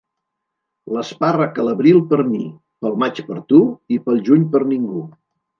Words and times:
L'espàrrec 0.95 1.59
a 1.63 1.67
l'abril 1.67 2.01
per 2.13 2.19
mi, 2.31 2.41
pel 2.87 2.97
maig 3.05 3.23
per 3.29 3.39
tu 3.55 3.63
i 3.99 4.03
pel 4.09 4.27
juny 4.31 4.49
per 4.57 4.67
ningú. 4.75 5.09